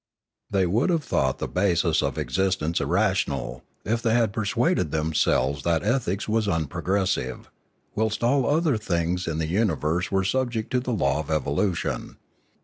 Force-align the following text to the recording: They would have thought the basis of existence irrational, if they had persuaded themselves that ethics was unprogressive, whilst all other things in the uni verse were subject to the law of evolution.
They 0.49 0.65
would 0.65 0.89
have 0.89 1.03
thought 1.03 1.37
the 1.37 1.47
basis 1.47 2.01
of 2.01 2.17
existence 2.17 2.79
irrational, 2.81 3.61
if 3.85 4.01
they 4.01 4.15
had 4.15 4.33
persuaded 4.33 4.89
themselves 4.89 5.61
that 5.61 5.83
ethics 5.83 6.27
was 6.27 6.47
unprogressive, 6.47 7.51
whilst 7.93 8.23
all 8.23 8.47
other 8.49 8.77
things 8.77 9.27
in 9.27 9.37
the 9.37 9.45
uni 9.45 9.75
verse 9.75 10.11
were 10.11 10.23
subject 10.23 10.71
to 10.71 10.79
the 10.79 10.89
law 10.91 11.19
of 11.19 11.29
evolution. 11.29 12.17